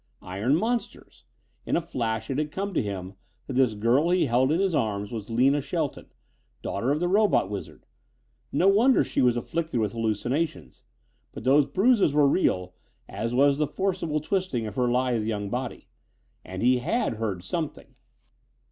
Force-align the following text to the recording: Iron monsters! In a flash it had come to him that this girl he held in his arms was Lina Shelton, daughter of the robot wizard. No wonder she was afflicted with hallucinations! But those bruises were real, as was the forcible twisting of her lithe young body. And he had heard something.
Iron 0.23 0.55
monsters! 0.55 1.25
In 1.63 1.75
a 1.75 1.79
flash 1.79 2.31
it 2.31 2.39
had 2.39 2.49
come 2.51 2.73
to 2.73 2.81
him 2.81 3.13
that 3.45 3.53
this 3.53 3.75
girl 3.75 4.09
he 4.09 4.25
held 4.25 4.51
in 4.51 4.59
his 4.59 4.73
arms 4.73 5.11
was 5.11 5.29
Lina 5.29 5.61
Shelton, 5.61 6.11
daughter 6.63 6.89
of 6.89 6.99
the 6.99 7.07
robot 7.07 7.51
wizard. 7.51 7.85
No 8.51 8.67
wonder 8.67 9.03
she 9.03 9.21
was 9.21 9.37
afflicted 9.37 9.79
with 9.79 9.91
hallucinations! 9.91 10.81
But 11.33 11.43
those 11.43 11.67
bruises 11.67 12.13
were 12.13 12.27
real, 12.27 12.73
as 13.07 13.35
was 13.35 13.59
the 13.59 13.67
forcible 13.67 14.19
twisting 14.21 14.65
of 14.65 14.73
her 14.75 14.89
lithe 14.89 15.25
young 15.27 15.51
body. 15.51 15.87
And 16.43 16.63
he 16.63 16.79
had 16.79 17.17
heard 17.17 17.43
something. 17.43 17.93